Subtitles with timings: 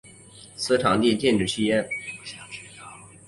[0.55, 1.87] 此场地禁止吸烟。